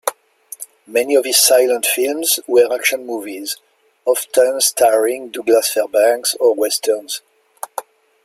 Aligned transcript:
Many 0.87 1.13
of 1.13 1.25
his 1.25 1.37
silent 1.37 1.85
films 1.85 2.39
were 2.47 2.73
action 2.73 3.05
movies, 3.05 3.57
often 4.03 4.59
starring 4.59 5.29
Douglas 5.29 5.71
Fairbanks, 5.73 6.33
or 6.39 6.55
Westerns. 6.55 7.21